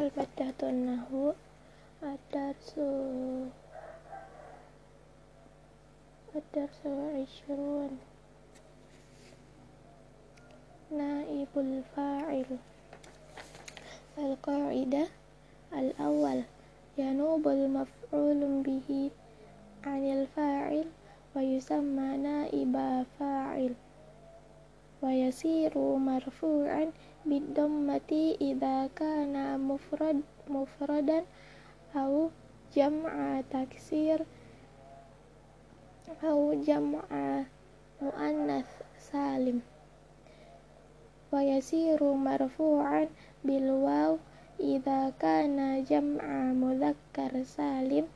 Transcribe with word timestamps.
Al-Baddatun 0.00 0.88
Nahu 0.88 1.36
Ad-Darsu 2.00 2.88
Ad-Darsu 6.32 7.20
Ishrun. 7.20 8.00
Naibul 10.88 11.84
Fa'il. 11.92 12.48
Al-Qa'idah 14.16 15.12
Al-Awwal. 15.68 16.48
Yanubul 16.96 17.68
Maf'ulun 17.68 18.64
Bihi 18.64 19.12
Anil 19.84 20.24
Fa'il 20.32 20.88
Wa 21.36 21.44
yusamma 21.44 22.16
Naiba 22.16 23.04
Fa'il 23.20 23.76
Wa 25.04 25.12
yasiru 25.12 26.00
Marfu'an 26.00 26.88
bidammati 27.28 28.36
idza 28.40 28.88
kana 28.96 29.60
mufrad 29.60 30.24
mufradan 30.48 31.24
au 31.94 32.32
jam'a 32.74 33.44
taksir 33.52 34.24
au 36.24 36.52
jam'a 36.66 37.46
muannas 38.00 38.68
salim. 38.98 39.62
Wa 41.30 41.40
yasiru 41.44 42.16
marfu'an 42.18 43.08
bil 43.46 43.68
waw 43.84 44.18
idza 44.58 45.12
kana 45.16 45.80
jam'a 45.80 46.52
mudzakkar 46.52 47.32
salim 47.44 48.08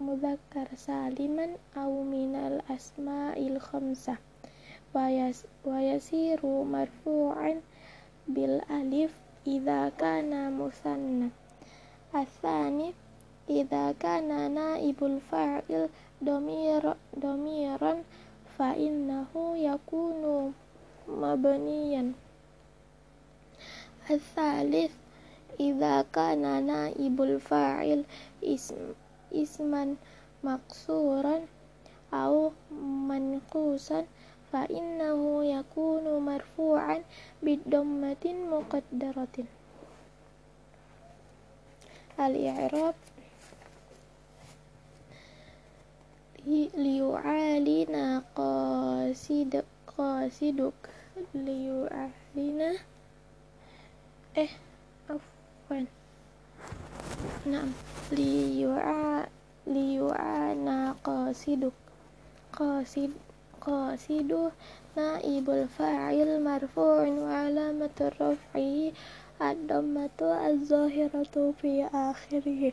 mudzakkar 0.00 0.72
saliman 0.80 1.60
au 1.76 2.00
minal 2.00 2.64
asma'il 2.72 3.60
khamsah 3.60 4.16
wayasiru 4.92 6.66
marfu'an 6.66 7.62
bil 8.26 8.58
alif 8.66 9.14
idza 9.46 9.90
kana 9.94 10.50
musanna. 10.50 11.30
Asani 12.10 12.90
idza 13.46 13.94
kana 13.98 14.50
naibul 14.50 15.22
fa'il 15.30 15.86
domir 16.20 16.82
domiran 17.14 18.02
fa 18.58 18.74
innahu 18.74 19.54
yakunu 19.54 20.52
mabniyan. 21.06 22.18
Asalis 24.10 24.90
idza 25.58 26.02
kana 26.10 26.58
naibul 26.58 27.38
fa'il 27.38 28.02
ism 28.42 28.98
isman 29.30 29.94
maksuran 30.42 31.46
au 32.10 32.50
manqusan 33.06 34.04
فإنه 34.53 35.45
يكون 35.45 36.05
مرفوعا 36.25 37.03
بالضمة 37.43 38.25
مقدرة 38.25 39.37
الإعراب 42.19 42.95
ليعالنا 46.75 48.23
قاصد 48.35 49.63
قاصدك 49.97 50.81
ليعالنا 51.35 52.69
eh 54.35 54.51
afwan 55.07 55.87
نعم 57.47 57.71
ليعا 58.11 59.27
ليعانا 59.67 60.95
قاصدك 61.03 61.77
قاصد 62.53 63.11
قاصد 63.60 64.52
نائب 64.96 65.50
الفاعل 65.50 66.44
مرفوع 66.44 67.08
وعلامة 67.08 68.12
رفعه 68.20 68.92
الضمة 69.42 70.20
الظاهرة 70.20 71.54
في 71.62 71.88
آخره. 71.94 72.72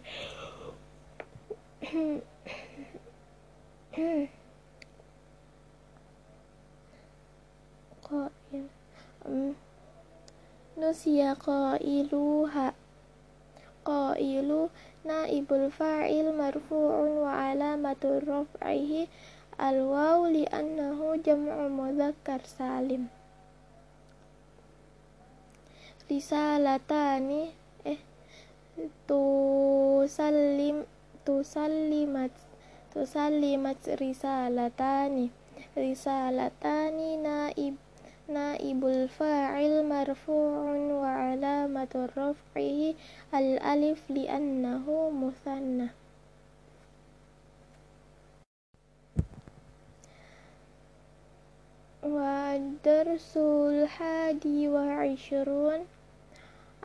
قائل. 8.04 8.67
نسي 10.78 11.34
قائلوها 11.34 12.73
قائل. 13.86 14.70
نائب 15.06 15.54
الفاعل 15.54 16.38
مرفوع 16.38 16.95
وعلامة 17.00 18.04
رفعه 18.04 19.08
الواو 19.62 20.26
لأنه 20.26 21.16
جمع 21.26 21.68
مذكر 21.68 22.40
سالم. 22.45 23.08
رسالتان 26.12 27.30
إيه؟ 27.86 27.98
تسلم 29.08 30.86
تسلمت 31.26 32.36
تسلمت 32.96 33.82
رسالتان. 33.90 35.30
رسالتان 35.78 36.98
نائب 37.23 37.76
نائب 38.30 38.86
الفاعل 38.86 39.73
مرفوع 39.90 40.62
وعلامة 41.02 41.94
رفعه 42.17 42.94
الألف 43.34 44.02
لأنه 44.10 44.86
مثنى. 45.10 46.07
Darsul 52.87 53.83
hadi 53.83 54.71
wa 54.71 55.03
ishrun 55.03 55.83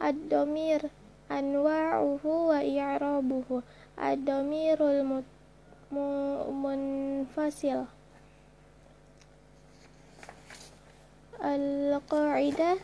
ad-damir 0.03 0.91
anwa'uhu 1.31 2.51
wa 2.51 2.59
i'rabuhu 2.59 3.63
ad-damirul 3.95 5.23
munfasil 6.51 7.87
al-qa'idah 11.39 12.83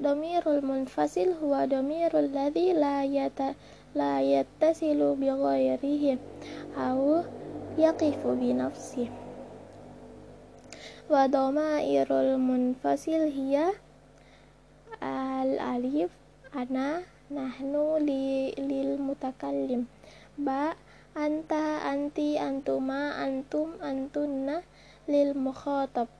damirul 0.00 0.64
munfasil 0.64 1.36
huwa 1.36 1.68
damirul 1.68 2.32
ladzi 2.32 2.72
la 2.72 3.04
yata 3.04 3.52
la 3.92 4.24
yattasilu 4.24 5.20
bi 5.20 5.28
ghairihi 5.28 6.16
aw 6.80 7.28
yaqifu 7.76 8.40
bi 8.40 8.56
nafsihi 8.56 9.27
wa 11.08 11.24
damairul 11.24 12.36
munfasil 12.36 13.32
hiya 13.32 13.72
al 15.00 15.56
alif 15.56 16.12
ana 16.52 17.00
nahnu 17.32 17.96
li, 17.96 18.52
lil 18.52 19.00
mutakallim. 19.00 19.88
Ba 20.36 20.76
anta 21.16 21.80
anti 21.88 22.36
antuma 22.36 23.16
antum 23.24 23.80
antunna 23.80 24.60
lil 25.08 25.32
mukhatab. 25.32 26.12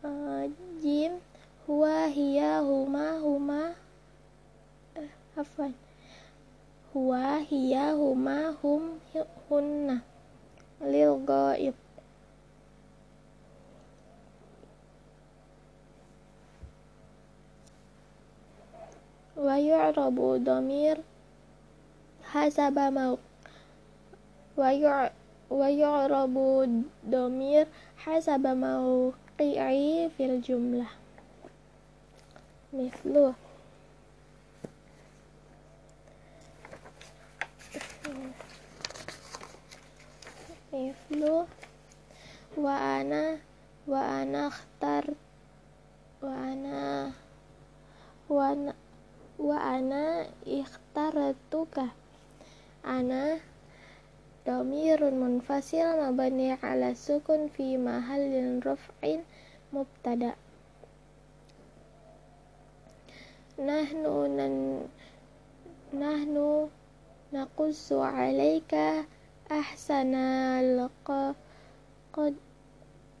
Uh, 0.00 0.48
jim 0.80 1.20
huwa 1.68 2.08
hiya 2.08 2.64
huma 2.64 3.20
huma 3.20 3.76
uh, 4.96 5.12
afwan. 5.36 5.76
Huwa 6.96 7.44
hiya 7.44 7.92
huma 7.92 8.56
hum 8.64 8.96
hunna. 9.52 10.00
Lil 10.80 11.20
ghaib 11.20 11.83
wa 19.34 19.58
yu'rabu 19.58 20.38
dhamir 20.38 21.02
hasaba 22.30 22.86
mau 22.94 23.18
wa 24.54 25.68
yu'rabu 25.70 26.66
dhamir 27.02 27.66
hasaba 28.06 28.54
mawqi'i 28.54 30.06
fil 30.14 30.38
jumlah 30.38 30.86
mithlu 32.70 33.34
mithlu 40.70 41.50
wa 42.54 42.74
ana 42.78 43.42
wa 43.90 43.98
ana 43.98 44.46
akhtar 44.46 45.10
wa 46.22 46.34
wa 48.30 48.73
wa 49.44 49.60
ana 49.60 50.24
ikhtaratuka. 50.48 51.92
Ana 52.80 53.36
dhamirun 54.48 55.20
munfasil 55.20 56.00
mabni 56.00 56.56
ala 56.56 56.96
sukun 56.96 57.52
fi 57.52 57.76
mahallin 57.76 58.64
raf'in 58.64 59.20
mubtada. 59.68 60.40
Nahnu 63.60 64.32
nan 64.32 64.54
nahnu 65.92 66.72
naqussu 67.28 68.00
alayka 68.00 69.04
ahsanal 69.52 70.88
qad 71.04 72.34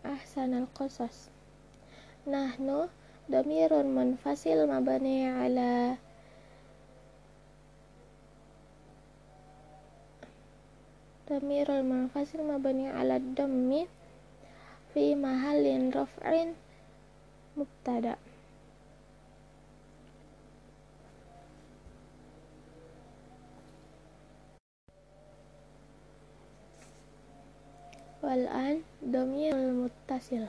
ahsanal 0.00 0.72
qasas. 0.72 1.28
Nahnu 2.24 2.88
damirun 3.28 3.92
munfasil 3.92 4.64
mabani 4.64 5.28
ala 5.28 6.00
damirul 11.27 11.83
munfasil 11.85 12.41
mabani 12.41 12.89
ala 12.89 13.21
dammi 13.21 13.85
fi 14.93 15.13
mahallin 15.13 15.93
raf'in 15.93 16.57
mubtada' 17.53 18.17
والآن 28.19 28.83
ضمير 29.15 29.55
المتصل 29.55 30.43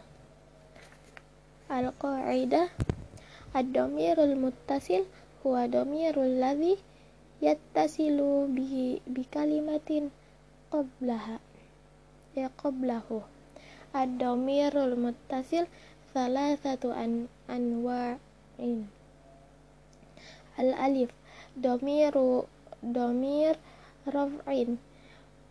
القاعدة 1.70 2.62
الضمير 3.56 4.16
المتصل 4.24 5.02
هو 5.46 5.54
ضمير 5.66 6.14
الذي 6.22 6.76
يتصل 7.42 8.18
به 8.56 9.00
بكلمة 9.06 9.90
qablaha 10.71 11.37
ya 12.35 12.51
qablahu. 12.59 13.23
Ad-dhamirul 13.95 14.99
muttasil 14.99 15.71
thalathatu 16.11 16.91
an 16.91 17.31
anwa'in. 17.47 18.91
Al-alif 20.59 21.15
dhamiru 21.55 22.47
dhamir 22.83 23.55
raf'in. 24.03 24.79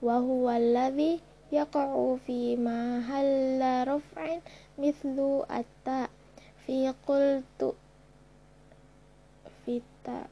Wa 0.04 0.20
huwa 0.20 0.60
alladhi 0.60 1.24
yaqa'u 1.48 2.20
fi 2.20 2.60
mahalla 2.60 3.88
raf'in 3.88 4.44
mithlu 4.76 5.48
atta. 5.48 6.12
Fi 6.64 6.88
qultu 7.04 7.76
fi 9.64 9.84
ta 10.04 10.28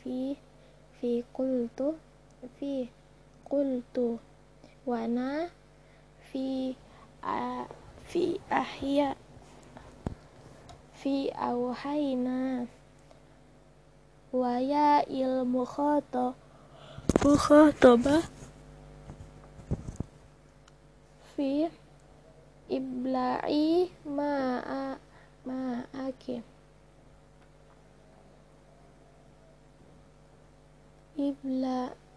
fi 0.00 0.36
fi 0.96 1.24
qultu 1.32 1.96
fi 2.56 2.97
qultu 3.50 4.20
wa 4.88 4.96
ana 5.04 5.48
fi 6.28 6.76
a, 7.24 7.64
fi 8.08 8.40
ahya 8.52 9.16
fi 10.98 11.28
auhayna 11.32 12.68
wa 14.32 14.52
ya 14.60 15.00
ilmu 15.08 15.64
khoto 15.64 16.36
khataba 17.18 18.22
fi 21.32 21.68
ibla'i 22.68 23.88
ma 24.04 24.30
ma'aki 25.48 26.36
ibla' 31.16 32.07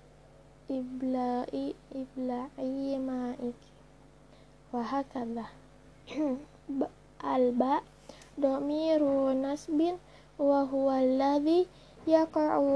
ibla'i 0.77 1.75
ibla'i 2.01 2.95
ma'iki 3.07 3.71
wa 4.71 4.81
hakadha 4.91 5.45
alba 7.35 7.83
domiru 8.39 9.35
nasbin 9.35 9.99
wa 10.39 10.63
huwa 10.63 11.03
alladhi 11.03 11.67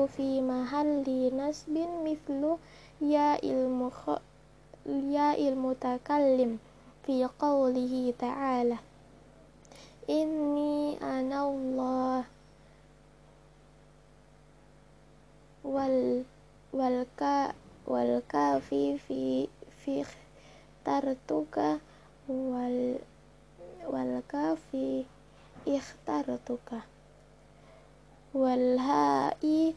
fi 0.07 0.41
mahalli 0.41 1.31
nasbin 1.31 1.89
mithlu 2.05 2.59
ya 3.01 3.41
ilmu 3.41 3.89
ya 5.09 5.33
mutakallim 5.57 6.61
fi 7.01 7.25
qawlihi 7.25 8.13
ta'ala. 8.13 8.77
Inni 10.05 11.01
ana 11.01 11.49
Allah 11.49 12.29
wal 15.65 16.21
wal 16.69 17.09
ka 17.17 17.57
wal 17.85 18.21
kafi 18.25 18.97
fi 18.97 19.49
fi 19.81 20.05
tartuka 20.85 21.79
wal 22.27 23.01
wal 23.85 24.13
kafi 24.25 25.05
ikhtartuka 25.65 26.85
wal 28.35 28.75
ha'i 28.77 29.71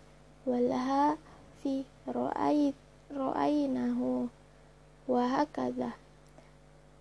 wal 0.48 0.70
ha 0.72 1.14
fi 1.62 1.86
ra'ait 2.08 2.74
ra'ainahu 3.08 4.28
wa 5.08 5.22
hakadha. 5.24 5.96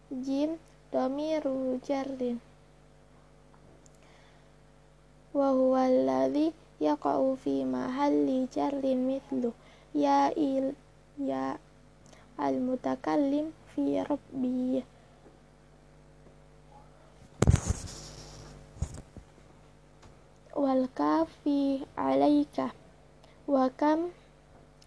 Jim 0.08 0.56
domiru 0.92 1.84
jarrin. 1.84 2.40
Wa 5.36 5.52
huwa 5.52 5.92
alladhi 5.92 6.56
yaqa'u 6.80 7.36
fi 7.36 7.68
mahalli 7.68 8.48
jarrin 8.48 9.04
mithlu. 9.04 9.52
Ya 9.92 10.32
il 10.32 10.78
ya 11.18 11.58
al 12.38 12.62
mutakallim 12.62 13.50
fi 13.74 14.02
rabbi. 14.06 14.86
Wal 20.58 20.90
kafi 20.94 21.86
alaika. 21.98 22.74
Wa 23.50 23.70
kam 23.74 24.14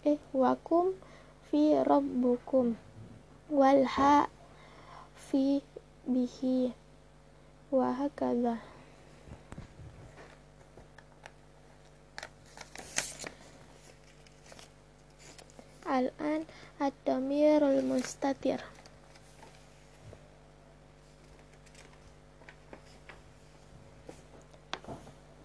eh 0.07 0.19
wakum 0.31 0.95
fi 1.51 1.75
rabbukum. 1.83 2.75
Wal 3.51 3.83
ha 3.83 4.31
fi 5.15 5.59
bihi. 6.07 6.71
Wa 7.71 7.95
hakadha 7.95 8.70
Al-an 16.01 16.49
ad-damirul 16.81 17.85
mustatir. 17.85 18.57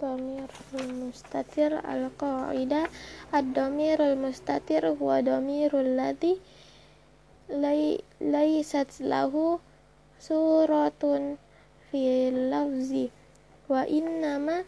Damirul 0.01 0.93
mustatir 0.97 1.77
al-qa'idah 1.77 2.89
ad-damirul 3.37 4.17
mustatir 4.17 4.81
huwa 4.97 5.21
damirul 5.21 5.93
ladhi 5.93 6.41
laysat 8.25 8.89
lahu 9.05 9.61
suratun 10.17 11.37
fi 11.93 12.33
lafzi. 12.33 13.13
Wa 13.69 13.85
innama 13.85 14.65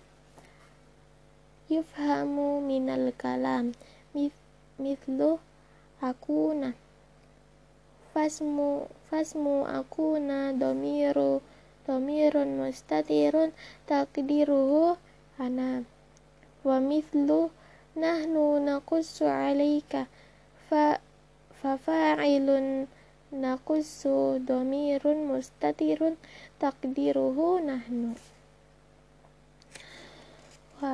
yufhamu 1.73 2.61
minal 2.61 3.09
kalam. 3.17 3.73
Mithlu 4.79 5.41
akuna 6.01 6.73
fasmu 8.13 8.91
fasmu 9.11 9.63
akuna 9.67 10.51
domiru 10.53 11.43
domirun 11.89 12.61
mustatirun 12.61 13.57
takdiruhu 13.89 15.01
ana. 15.41 15.89
Wa 16.61 16.77
mithlu 16.85 17.49
nahnu 17.97 18.61
naqussu 18.61 19.25
alaika 19.25 20.05
fa 20.69 21.01
fafa'ilun 21.65 22.85
naqussu 23.33 24.43
domirun 24.45 25.33
mustatirun 25.33 26.21
takdiruhu 26.61 27.65
nahnu. 27.65 28.13
Wa 30.83 30.93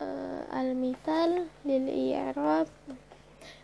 uh, 0.00 0.42
al-mithal 0.48 1.46
lil 1.68 1.86
i'rab. 1.86 2.66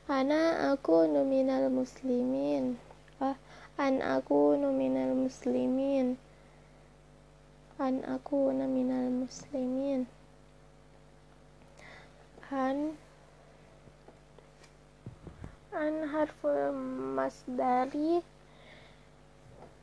Ana 0.07 0.71
aku 0.71 1.09
minal 1.25 1.67
muslimin. 1.73 2.79
Uh, 3.19 3.35
an 3.81 4.05
aku 4.05 4.55
minal 4.55 5.17
muslimin. 5.17 6.21
An 7.81 8.05
aku 8.07 8.53
minal 8.53 9.09
muslimin. 9.11 10.07
An 12.53 12.95
an 15.75 15.95
harful 16.09 16.71
masdari 17.17 18.23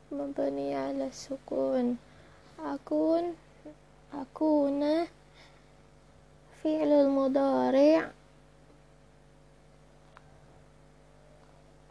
mabni 0.09 0.71
ala 0.71 1.11
sukun. 1.11 1.99
Akun 2.63 3.35
akuna 4.13 5.09
fi'lul 6.63 7.11
mudari' 7.11 7.99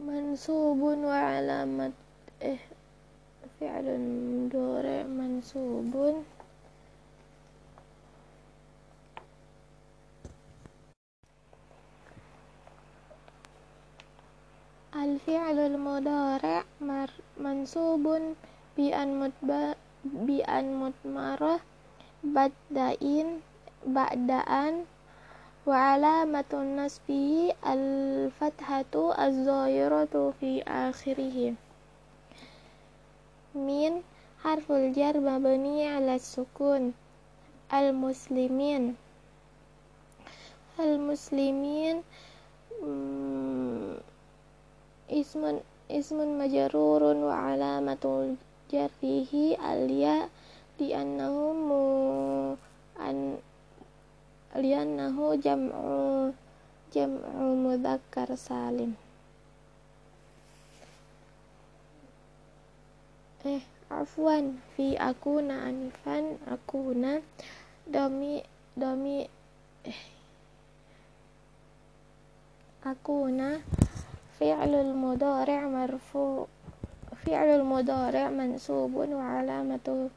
mansubun 0.01 1.05
wa 1.05 1.37
alamat 1.37 1.93
eh 2.41 2.57
fi'lul 3.61 4.01
mudari' 4.01 5.05
mansubun 5.05 6.25
Al-fi'lul 14.93 15.77
mudhari' 15.77 16.65
mansubun 17.37 18.33
ba'daan 23.85 24.87
wa 25.63 25.95
alamatun 25.95 26.75
nasbi 26.75 27.51
al-fathatu 27.63 29.15
az-zahiratu 29.15 30.35
fi 30.39 30.59
akhirih 30.63 31.55
min 33.53 34.03
harful 34.43 34.91
jar 34.91 35.15
mabni 35.21 35.87
ala 35.87 36.19
sukun. 36.19 36.91
Al-muslimin. 37.69 38.97
Al-muslimin 40.75 42.03
mm, 42.81 44.01
ismun 45.09 45.61
ismun 45.87 46.41
majrurun 46.41 47.23
wa 47.23 47.53
alamatul 47.53 48.35
jarrihi 48.73 49.53
al-ya 49.61 50.27
li 50.81 50.91
annahu 50.97 51.53
mu 51.53 51.83
an 52.97 53.37
li'annahu 54.53 55.37
jam'u 55.41 56.29
jam'u 56.93 57.45
mudzakkar 57.57 58.29
salim. 58.37 58.93
Eh 63.43 63.63
afwan 63.91 64.57
fi 64.73 64.95
aku 64.95 65.37
akuna 65.37 65.67
anifan 65.69 66.39
akuna 66.49 67.21
domi 67.85 68.39
domi 68.73 69.27
eh, 69.83 70.01
akuna 72.87 73.59
fi'lul 74.39 74.95
mudhari' 74.95 75.67
marfu 75.69 76.47
fi'lul 77.21 77.67
mudhari' 77.67 78.33
mansubun 78.33 79.13
wa 79.13 79.43
alamatu 79.43 80.09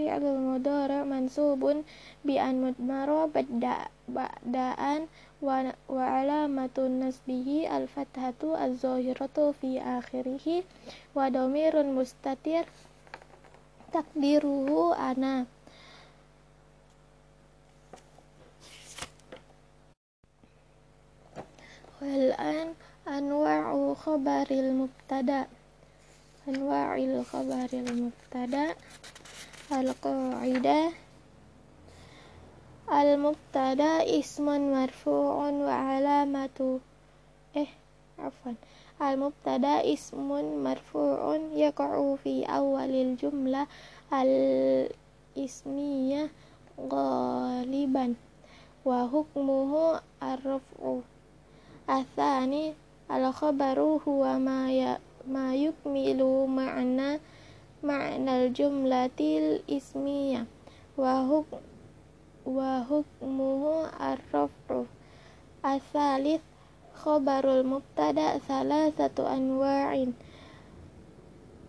fi'lul 0.00 0.40
mudhari' 0.40 1.04
mansubun 1.04 1.84
bi 2.24 2.40
an 2.40 2.64
mudmara 2.64 3.28
badda 3.28 3.92
ba'daan 4.08 5.12
wa, 5.44 5.76
wa 5.92 6.04
alamatun 6.24 7.04
nasbihi 7.04 7.68
al-fathatu 7.68 8.56
az-zahiratu 8.56 9.52
fi 9.60 9.76
akhirih 9.76 10.64
wa 11.12 11.28
dhamirun 11.28 11.92
mustatir 11.92 12.64
takdiruhu 13.92 14.96
ana. 14.96 15.44
Wal 22.00 22.32
an 22.40 22.72
anwa'u 23.04 23.92
al-qa'idah 29.70 30.90
Al-mubtada 32.90 34.02
ismun 34.02 34.74
marfu'un 34.74 35.62
wa 35.62 35.94
alamatu 35.94 36.82
eh 37.54 37.70
afwan 38.18 38.58
Al-mubtada 38.98 39.86
ismun 39.86 40.58
marfu'un 40.58 41.54
yaqa'u 41.54 42.18
fi 42.18 42.42
awalil 42.50 43.14
jumlah 43.14 43.70
al-ismiyah 44.10 44.74
ghaliban 46.74 48.18
wa 48.82 49.06
hukmuhu 49.06 50.02
ar-raf'u 50.18 51.06
Ma'nal 57.80 58.52
jumlatil 58.52 59.64
ismiyah 59.64 60.44
wa 61.00 61.24
hukmu 61.24 61.70
wa 62.44 62.80
hukmuhu 62.84 63.88
ar-raf'u. 64.00 64.88
Asalith 65.60 66.44
khabarul 66.96 67.64
mubtada 67.64 68.40
satu 68.40 69.28
anwa'in. 69.28 70.16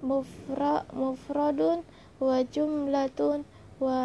Mufra 0.02 0.88
mufradun 0.96 1.84
wa 2.18 2.42
jumlatun 2.44 3.46
wa 3.78 4.02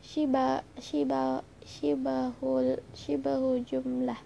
shiba 0.00 0.62
shiba 0.78 1.42
shibahul 1.66 2.78
shibahu 2.94 3.60
jumlah. 3.66 4.18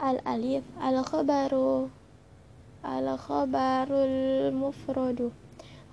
Al 0.00 0.18
alif 0.24 0.64
al 0.80 1.04
khabaru 1.04 1.92
al 2.82 3.18
khabarul 3.18 4.52
mufradu. 4.54 5.32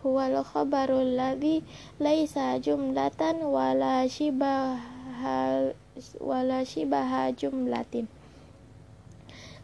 Huwal 0.05 0.45
khabarul 0.45 1.17
ladzi 1.17 1.65
laisa 1.97 2.61
jumlatan 2.61 3.41
wala 3.41 4.05
shibaha 4.05 5.73
wala 6.21 6.61
shibaha 6.61 7.33
jumlatin. 7.33 8.05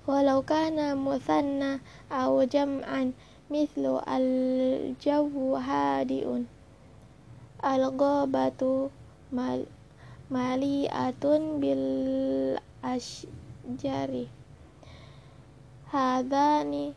Walau 0.10 0.42
kana 0.42 0.98
muthanna 0.98 1.78
aw 2.10 2.42
jam'an 2.50 3.14
mithlu 3.54 4.02
al 4.02 4.26
jawu 4.98 5.62
hadiun 5.62 6.50
al 7.62 7.94
ghabatu 7.94 8.90
mal 9.30 9.70
mali'atun 10.34 11.62
bil 11.62 11.86
asjari 12.82 14.26
hadani 15.92 16.96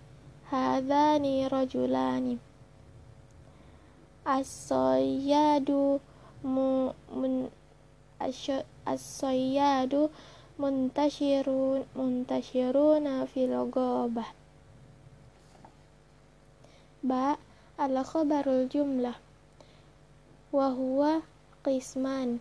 hadani 0.55 1.51
rajulani. 1.51 2.39
As-sayyadu 4.25 6.01
mun 6.47 7.51
as-sayyadu 8.87 10.09
muntashirun 10.55 11.83
muntashiruna 11.99 13.27
fil 13.27 13.53
ghabah 13.75 14.31
ba 17.03 17.37
al 17.77 17.97
khabarul 18.07 18.71
jumlah 18.71 19.19
wa 20.55 20.67
huwa 20.71 21.27
qisman. 21.67 22.39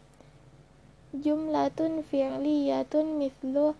Jumlatun 1.13 2.05
fi'liyatun 2.05 3.17
mithlu 3.17 3.73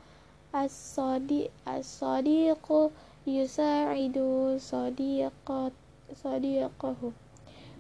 as-sadi 0.54 1.50
as-sadiqu 1.66 2.94
yusa'idu 3.24 4.60
sadiqat 4.60 5.72
sadiqahu. 6.12 7.16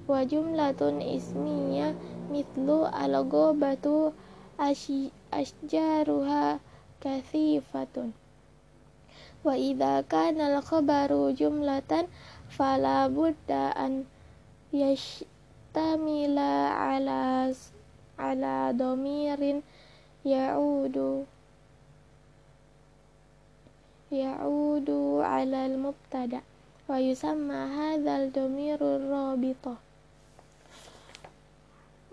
Wa 0.07 0.23
jumlatun 0.27 1.00
ismiyah 1.00 1.95
mithlu 2.31 2.88
al-ghabatu 2.88 4.12
asjaruha 5.31 6.59
kathifatun. 7.03 8.12
Wa 9.43 9.59
idza 9.59 10.03
kana 10.07 10.55
al-khabaru 10.55 11.35
jumlatan 11.35 12.07
fala 12.47 13.12
budda 13.12 13.75
an 13.75 14.07
yashtamila 14.71 16.51
ala 16.71 17.51
ala 18.15 18.71
domirin 18.71 19.59
ya'udu 20.23 21.27
ya'udu 24.13 25.25
ala 25.25 25.65
al-mubtada 25.65 26.46
wa 26.86 27.01
yusamma 27.01 27.65
hadzal 27.74 28.29
domirur 28.29 29.01
rabitah 29.10 29.82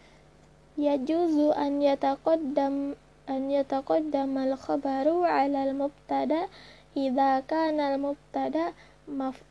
ya 0.78 0.94
juzu 1.02 1.50
an 1.50 1.82
yataqaddam 1.82 2.94
an 3.26 3.40
yataqaddama 3.50 4.54
al-khabaru 4.54 5.26
'ala 5.26 5.66
al-mubtada 5.66 6.46
idza 6.94 7.42
kan 7.50 7.82
al-mubtada 7.82 8.70
maf 9.10 9.42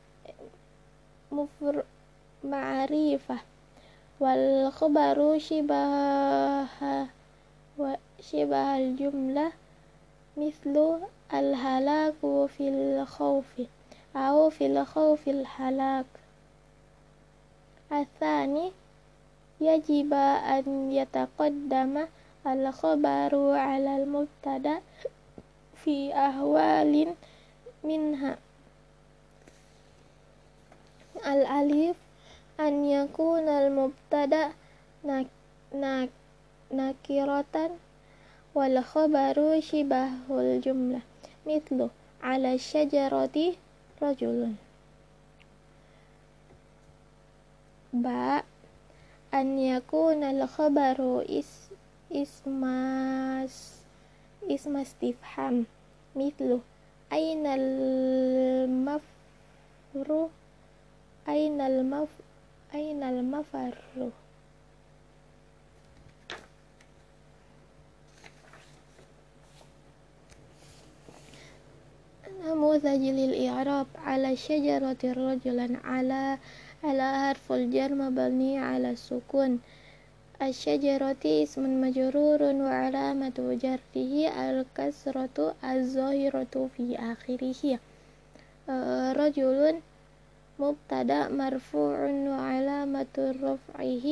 mufr 1.27 1.83
ma'arifah 2.39 3.43
wal 4.23 4.71
khabaru 4.71 5.35
shibaha 5.43 7.11
wa 7.75 7.99
shibahal 8.23 8.95
jumlah 8.95 9.51
mislu 10.35 10.99
al-halaku 11.31 12.51
fil 12.51 13.07
khawfi 13.07 13.71
au 14.11 14.51
fil 14.51 14.83
khawfil 14.83 15.47
halak 15.47 16.07
Asani 17.87 18.75
yajiba 19.63 20.43
an 20.43 20.91
yataqaddama 20.91 22.11
al-khabaru 22.43 23.55
'ala 23.55 23.95
al-mubtada 24.03 24.83
fi 25.79 26.11
ahwalin 26.11 27.15
minha 27.85 28.35
al-alif 31.23 31.95
an 32.59 32.83
yakuna 32.83 33.63
al-mubtada 33.63 34.51
nak, 35.07 35.31
nak, 35.71 36.11
nakiratan 36.73 37.84
wal 38.55 38.79
khabaru 38.79 39.59
shibahul 39.59 40.63
jumlah 40.63 41.03
mitlu 41.43 41.91
ala 42.23 42.55
syajarati 42.55 43.59
rajulun 43.99 44.55
ba 47.91 48.47
an 49.35 49.59
yakuna 49.59 50.31
al 50.31 50.47
khabaru 50.47 51.19
is 51.27 51.67
ismas 52.15 53.83
tifham, 55.03 55.67
mitlu 56.15 56.63
ainal 57.11 57.67
mafru 58.71 60.31
ainal 61.27 61.83
maf 61.83 62.07
ainal 62.71 63.19
mafarru 63.19 64.15
نموذج 72.84 73.02
للإعراب 73.20 73.86
على 74.04 74.36
شجرة 74.36 75.02
رجلا 75.04 75.68
على 75.84 76.38
على 76.84 77.06
حرف 77.20 77.52
الجر 77.52 77.94
مبني 77.94 78.58
على 78.58 78.90
السكون 78.90 79.60
الشجرة 80.42 81.24
اسم 81.24 81.80
مجرور 81.80 82.42
وعلامة 82.42 83.38
جره 83.62 83.96
الكسرة 84.50 85.54
الظاهرة 85.64 86.68
في 86.76 86.86
آخره 87.12 87.78
رجل 89.22 89.80
مبتدأ 90.58 91.28
مرفوع 91.28 91.98
وعلامة 92.10 93.16
رفعه 93.42 94.06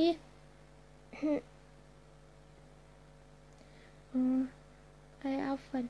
أي 5.25 5.41
عفوا 5.41 5.83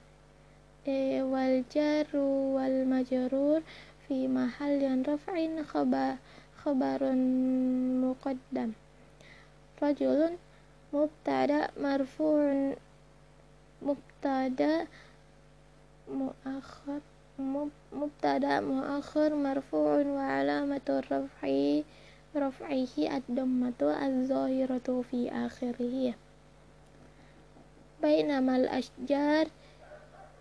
والجار 0.87 2.07
والمجرور 2.55 3.61
في 4.07 4.27
محل 4.27 5.03
رفع 5.07 5.63
خبر 5.63 6.15
خبر 6.63 7.11
مقدم. 8.03 8.71
رجل 9.83 10.37
مبتدأ 10.93 11.67
مرفوع 11.77 12.73
مبتدأ 13.81 14.87
مؤخر 16.11 16.99
مبتدأ 17.93 18.59
مؤخر 18.59 19.35
مرفوع 19.35 19.97
وعلامة 19.97 21.03
رفعه 21.11 21.83
رفعه 22.35 23.17
الضمة 23.17 23.81
الظاهرة 23.81 25.03
في 25.11 25.31
آخره. 25.31 26.13
بينما 28.01 28.55
الأشجار 28.55 29.47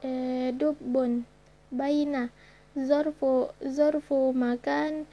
Eh, 0.02 0.50
dubbun 0.58 1.22
baina. 1.70 2.26
Zorfu 2.74 3.54
zorfu 3.62 4.34
makan 4.34 5.06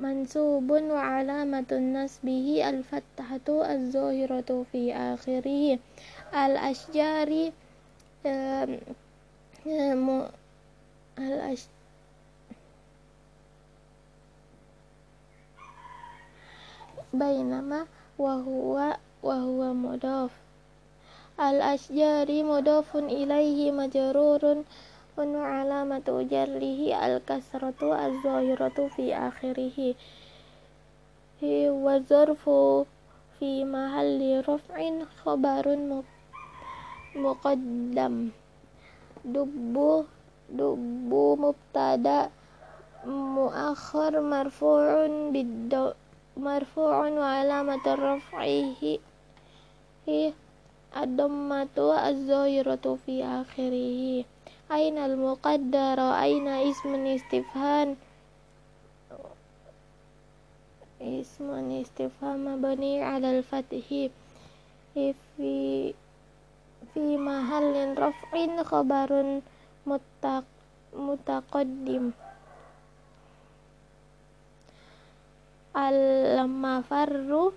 mansubun 0.00 0.88
wa 0.88 1.20
alamatun 1.20 1.92
nasbihi 1.92 2.64
al-fathatu 2.64 3.60
al 3.60 3.92
zohiratu 3.92 4.64
fi 4.72 4.96
akhirih. 4.96 5.76
Al-ashjari 6.32 7.52
um, 8.24 10.24
al-ash 11.20 11.68
bainama 17.12 17.84
wa 18.16 18.34
huwa 18.40 18.96
wa 19.22 19.36
huwa 19.36 19.74
mudhaf 19.74 20.32
وهو 21.39 21.49
مضاف 21.49 21.49
الأشجار 21.49 22.43
مضاف 22.43 22.95
إليه 22.95 23.71
مجرور 23.71 24.63
وعلامة 25.17 26.07
جره 26.31 26.79
الكسرة 27.05 27.79
الظاهرة 28.05 28.87
في 28.95 29.15
آخره 29.15 29.93
والظرف 31.85 32.49
في 33.39 33.63
محل 33.63 34.43
رفع 34.49 34.79
خبر 35.25 35.65
مقدم 37.15 38.29
دب 39.25 39.75
دب 40.49 41.11
مبتدا 41.13 42.29
مؤخر 43.05 44.21
مرفوع 44.21 45.07
بالدو 45.07 45.91
مرفوع 46.37 46.97
وعلامة 47.09 47.85
رفعه 47.87 48.81
ad-dhammatu 50.90 51.94
az-zahiratu 51.94 52.98
fi 53.06 53.22
akhirih 53.22 54.26
aina 54.70 55.10
al-muqaddara 55.10 56.14
aina 56.22 56.62
ismun 56.62 57.06
istifhan. 57.10 57.98
Ismun 61.00 61.80
istifham 61.80 62.46
mabni 62.46 63.02
ala 63.02 63.34
al-fathi. 63.34 64.10
Fi 64.94 65.14
fi 66.90 67.04
mahallin 67.18 67.98
raf'in 67.98 68.62
khabarun 68.62 69.42
muttaq 69.88 70.44
mutaqaddim. 70.94 72.12
Al-mafarru 75.70 77.54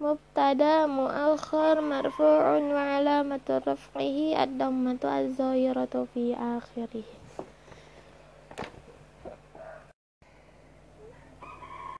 مبتدأ 0.00 0.86
مؤخر 0.86 1.80
مرفوع 1.80 2.56
وعلامة 2.58 3.62
رفعه 3.66 4.44
الضمة 4.44 5.04
الظاهرة 5.04 6.06
في 6.14 6.34
آخره. 6.34 7.02